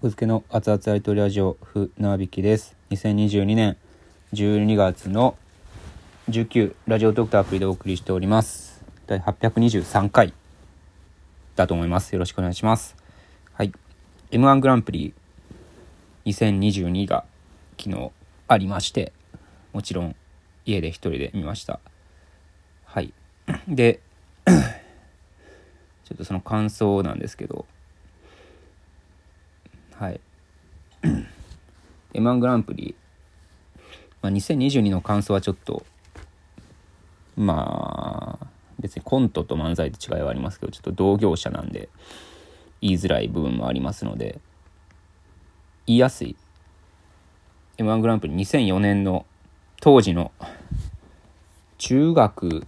[0.00, 2.76] 格付けの熱々アイトラジオふなびきです。
[2.90, 3.76] 2022年
[4.32, 5.36] 12月の
[6.28, 8.84] 19ラジオドクターアプリでお送りしております。
[9.08, 10.32] 第823回
[11.56, 12.12] だと思います。
[12.12, 12.94] よろしくお願いします。
[13.54, 13.72] はい。
[14.30, 15.14] M1 グランプリ
[16.26, 17.24] 2022が
[17.76, 18.12] 昨日
[18.46, 19.12] ありまして
[19.72, 20.14] もちろん
[20.64, 21.80] 家で一人で見ました。
[22.84, 23.12] はい。
[23.66, 23.98] で
[24.46, 27.66] ちょっとその感想なんですけど
[29.98, 30.20] はい。
[32.14, 32.94] M1 グランプリ、
[34.22, 35.84] まあ、2022の感想はちょっと
[37.36, 38.46] まあ
[38.78, 41.88] 別にコントと漫才って違いはありますけどちょっと同業者なんで
[42.80, 44.38] 言いづらい部分もありますので
[45.86, 46.36] 言いやすい。
[47.78, 49.26] M1 グランプリ2004年の
[49.80, 50.30] 当時の
[51.78, 52.66] 中学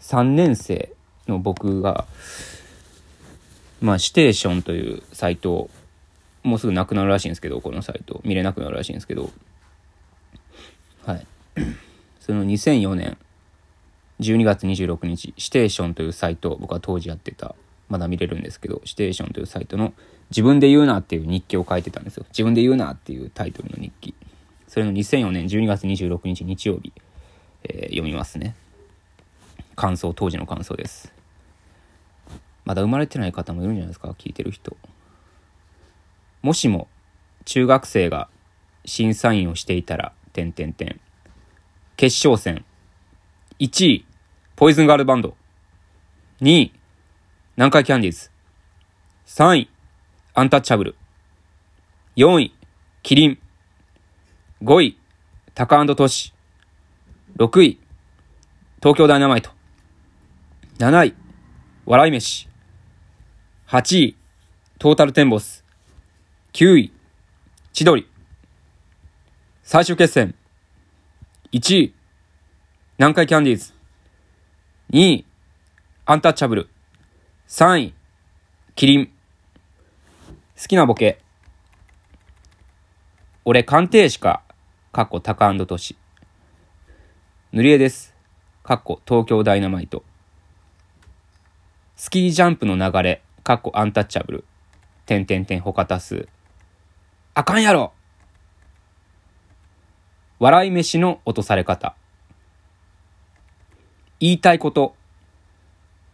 [0.00, 0.92] 3年生
[1.28, 2.06] の僕が
[3.80, 5.68] まあ、ステーションというサイト、
[6.42, 8.20] もうすぐなくなるらしいんですけど、このサイト。
[8.24, 9.30] 見れなくなるらしいんですけど、
[11.04, 11.26] はい。
[12.20, 13.18] その2004年
[14.20, 17.54] 12月26日、ステーションというサイト、僕は当時やってた、
[17.88, 19.92] まだ見れるんですけど、ステーションというサイトの
[20.30, 22.24] 自分で言うなっていう日記を書いてたんですよ。
[22.30, 24.14] 自分で言うなっていうタイトルの日記。
[24.68, 26.92] それの2004年12月26日日曜日、
[27.64, 28.54] えー、読みますね。
[29.76, 31.13] 感想、当時の感想です。
[32.64, 34.76] まだ生まれてない方もいるんじゃないですか聞いてる人。
[36.42, 36.88] もしも
[37.44, 38.28] 中学生が
[38.84, 41.00] 審査員をしていたら、点点点。
[41.96, 42.64] 決勝戦。
[43.58, 44.06] 1位、
[44.56, 45.36] ポイズンガールバンド。
[46.40, 46.72] 2位、
[47.56, 48.30] 南海キャンディーズ。
[49.26, 49.70] 3位、
[50.34, 50.96] アンタッチャブル。
[52.16, 52.54] 4位、
[53.02, 53.38] キリン。
[54.62, 54.98] 5位、
[55.54, 56.32] タカトシ。
[57.36, 57.80] 6位、
[58.78, 59.50] 東京ダイナマイト。
[60.78, 61.14] 7位、
[61.86, 62.53] 笑い飯。
[63.74, 64.16] 8位、
[64.78, 65.64] トータルテンボス。
[66.52, 66.92] 9位、
[67.72, 68.08] 千鳥。
[69.64, 70.36] 最終決戦。
[71.50, 71.94] 1位、
[72.98, 73.72] 南海キャンディーズ。
[74.92, 75.26] 2位、
[76.06, 76.68] アンタッチャブル。
[77.48, 77.94] 3位、
[78.76, 79.06] キリン。
[79.06, 79.12] 好
[80.68, 81.18] きなボケ。
[83.44, 84.44] 俺、鑑定士か。
[84.92, 85.96] かっこタカトシ。
[87.50, 88.14] 塗り絵です。
[88.62, 90.04] かっこ東京ダイナマイト。
[91.96, 93.23] スキージャンプの流れ。
[93.44, 94.44] かっこアンタッチャブル。
[95.04, 96.26] てんてんてん他多数。
[97.34, 97.92] あかんやろ
[100.38, 101.94] 笑い飯の落とされ方。
[104.18, 104.96] 言いたいこと。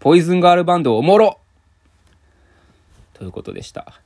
[0.00, 1.38] ポイズンガールバンドおもろ
[3.14, 4.00] ということでした。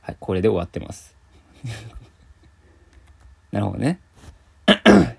[0.00, 1.16] はい、これで終わってます。
[3.52, 4.00] なるほどね。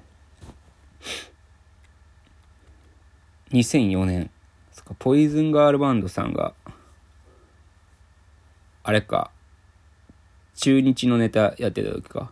[3.53, 4.29] 2004年。
[5.00, 6.53] ポイズンガールバンドさんが
[8.83, 9.31] あれか、
[10.55, 12.31] 中日のネタやってた時か。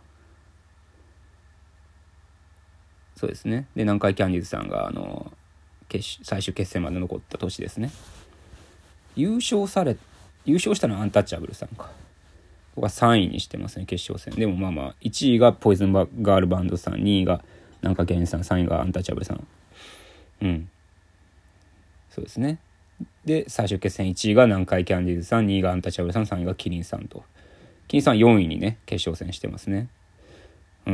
[3.16, 3.68] そうですね。
[3.74, 5.32] で、南海キャンディーズさんが、あの、
[5.88, 7.90] 決最終決戦まで残った年ですね。
[9.14, 9.96] 優勝され、
[10.44, 11.90] 優勝したのはアンタッチャブルさんか。
[12.74, 14.38] 僕は3位にしてますね、決勝戦。
[14.38, 17.44] でもまあまあ、1位がポイズンガールバンドさん、2位が
[17.82, 19.46] 南海キャンディーズさん、3位がアンタッチャブルさん。
[20.42, 20.70] うん。
[22.10, 22.58] そうですね。
[23.24, 27.24] で、最終決戦1位が南海キャンディーズさん、2位がアンタッチャブルさん、3位がキリンさんと。
[27.88, 29.88] キリンさん4位にね、決勝戦してますね。
[30.86, 30.92] うー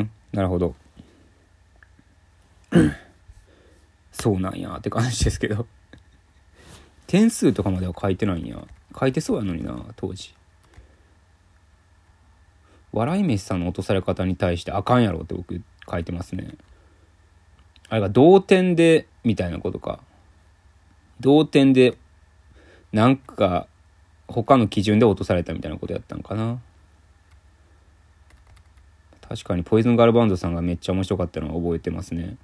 [0.00, 0.74] ん、なるほど。
[4.12, 5.66] そうなんやって感じですけど。
[7.06, 8.64] 点数とかまでは書いてないんや。
[8.98, 10.34] 書いてそうやのにな、当時。
[12.92, 15.60] 笑い飯さんの落とされ方に対してあかんやろって僕
[15.90, 16.54] 書いてますね。
[17.88, 20.00] あれが同点で、みたいなことか。
[21.20, 21.96] 同点で、
[22.92, 23.66] なんか、
[24.26, 26.60] 他の基準で落とされたみたいなことやったんかな。
[29.28, 32.36] 確かに、ポイズンガールバンドさんがめっちゃ面白かったのは覚えてますね。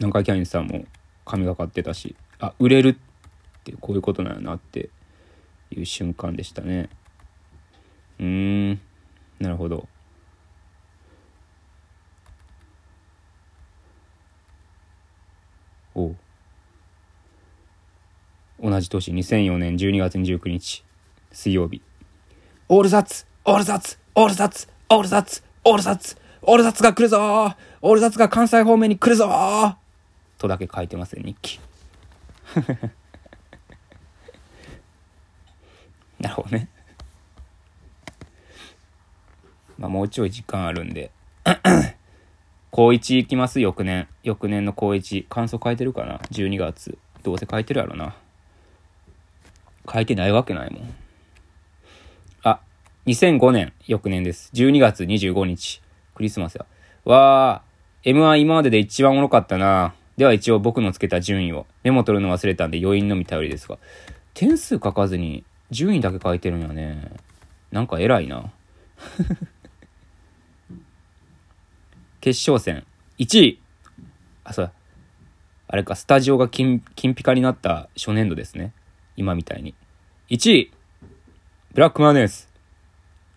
[0.00, 0.86] 南海キャインさんも
[1.24, 2.94] 髪がかってたし、あ、売れるっ
[3.62, 4.90] てこういうことなんやなって
[5.70, 6.88] いう瞬間でしたね。
[8.18, 8.80] うーん、
[9.38, 9.88] なるほど。
[18.74, 20.82] 同じ年2004年12月29日
[21.30, 21.80] 水曜日。
[22.68, 29.76] オールザッツオールザッツオールザッツオールザッツオールザッツオールザッツが来るぞオールザッツが関西方面に来るぞ
[30.38, 31.60] とだけ書いてますよ日記。
[36.18, 36.68] なるほどね。
[39.78, 41.12] まあもうちょい時間あるんで。
[42.72, 44.08] 高1行きます翌年。
[44.24, 46.98] 翌年の高1感想書いてるかな？12月。
[47.22, 48.16] どうせ書いてるやろな。
[49.92, 50.94] 書いてないわけないもん。
[52.42, 52.60] あ
[53.06, 54.50] 2005年、翌年です。
[54.54, 55.82] 12月25日。
[56.14, 56.66] クリスマスや。
[57.04, 59.94] わー、M1 今までで一番おもろかったな。
[60.16, 61.66] では一応僕のつけた順位を。
[61.82, 63.78] メモ取るの忘れたんで余韻のみ頼りですが。
[64.32, 67.10] 点数書かずに順位だけ書いてるんやね。
[67.72, 68.52] なんか偉いな。
[72.20, 72.86] 決勝戦。
[73.18, 73.60] 1位。
[74.44, 74.72] あ、そう
[75.66, 78.72] あれか、スタジオが金、金ピカになった初年度ですね。
[79.16, 79.74] 今みたいに。
[80.30, 80.72] 1位。
[81.72, 82.46] ブラックマヨネーズ。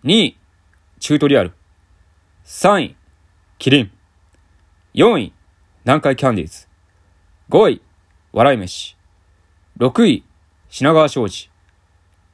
[0.04, 0.36] 2位。
[1.00, 1.52] チュートリアル。
[2.44, 2.96] 3位。
[3.58, 3.90] キリン。
[4.94, 5.32] 4位。
[5.84, 6.66] 南海キャンディーズ。
[7.50, 7.82] 5位。
[8.32, 8.96] 笑い飯。
[9.78, 10.24] 6位。
[10.68, 11.50] 品川庄司。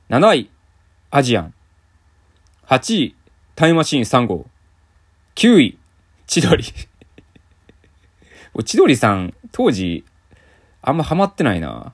[0.08, 0.50] 7位。
[1.10, 1.54] アジアン。
[2.66, 3.16] 8位。
[3.54, 4.46] タイムマシーン3号。
[5.34, 5.78] 9位。
[6.26, 6.64] 千鳥。
[8.64, 10.04] 千鳥さん、当時、
[10.80, 11.92] あんまハマってないな。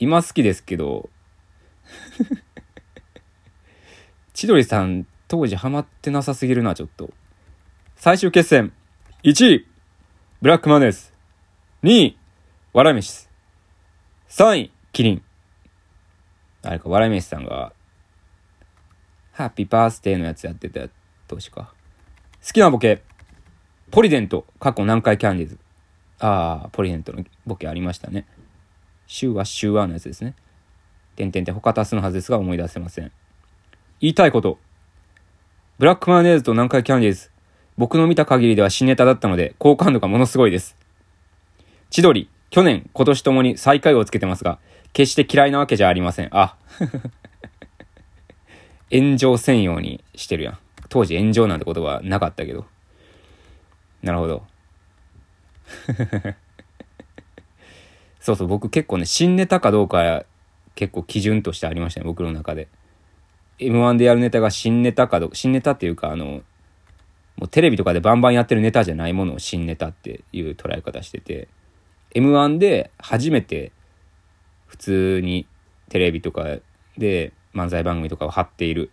[0.00, 1.10] 今好きですけど。
[4.32, 7.12] 千鳥さん、当時ハマってなさすぎるな、ちょっと。
[7.96, 8.72] 最終決戦。
[9.24, 9.68] 1位、
[10.40, 11.12] ブラックマネーズ。
[11.82, 12.18] 2位、
[12.72, 13.28] 笑い飯。
[14.30, 15.22] 3位、キリン。
[16.62, 17.74] あれか、笑い飯さんが、
[19.32, 20.88] ハッピーバースデーのやつやってた
[21.28, 21.74] 年か。
[22.42, 23.02] 好きなボケ、
[23.90, 25.58] ポリデント、過去南海キャンディーズ。
[26.20, 28.26] ああ、ポリデントのボケありましたね。
[29.12, 30.36] 週は週はのやつですね。
[31.16, 33.10] 点々って他足すのはずですが思い出せません。
[34.00, 34.56] 言いたいこと。
[35.80, 37.30] ブラックマヨネーズと南海キャンディーズ。
[37.76, 40.76] 僕の見た限りでは新ネタだったので、好感度がものすごいです。
[41.90, 44.60] 千鳥、去年、今年ともに最下位をつけてますが、
[44.92, 46.28] 決して嫌いなわけじゃありません。
[46.30, 46.54] あ。
[48.92, 50.58] 炎上専用にしてるやん。
[50.88, 52.64] 当時炎上なんて言葉なかったけど。
[54.04, 54.46] なるほど。
[58.20, 60.24] そうそう、僕結構ね、新ネタかどうか
[60.74, 62.68] 結構基準としてありましたね、僕の中で。
[63.58, 66.42] M1 でやるネタが新ネタかどうか、新ネタっていうか、あの、
[67.36, 71.48] もうテレビとかでバンバンやってるネタじゃないものを新ネタっていう捉え方してて、
[72.14, 73.72] M1 で初めて
[74.66, 75.46] 普通に
[75.88, 76.44] テレビとか
[76.98, 78.90] で漫才番組とかを貼っている、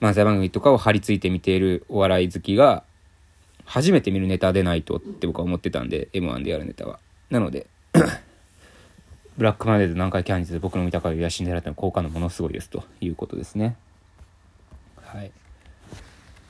[0.00, 2.84] 漫才番組とかを貼り付いて見ているお笑い好きが
[3.64, 6.98] 初めて見るネタでないとって僕は思ってたんで M1 でやるネタは
[7.32, 7.66] なので。
[9.38, 13.76] ブラックマネーズ南海キャンディーズで僕の見た限りはシンデレラの効果のものすごいですということですね。
[15.00, 15.32] はい。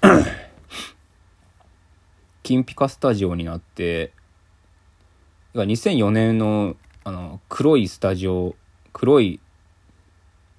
[2.43, 4.11] 金ピカスタジオになって
[5.55, 8.57] 2004年のあの黒いスタジオ
[8.93, 9.39] 黒い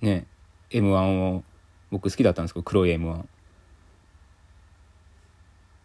[0.01, 0.25] ね
[0.69, 1.43] M1 を
[1.91, 3.25] 僕好きだったんですけど黒い M1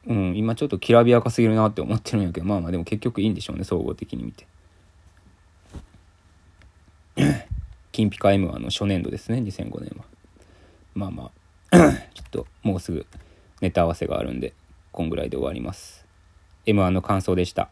[0.09, 4.47] うん、今ちょっときらびやかすぎるなって思ってるんやけど、まあまあでも結局いいんでしょうね、総合的に見て。
[7.93, 10.05] 金ピカ M はの初年度ですね、2005年は。
[10.95, 11.31] まあま
[11.71, 11.77] あ
[12.15, 13.07] ちょっともうすぐ
[13.61, 14.55] ネタ合わせがあるんで、
[14.93, 16.07] こんぐらいで終わります。
[16.65, 17.71] M1 の感想でした。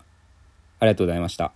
[0.78, 1.52] ありがとうございました。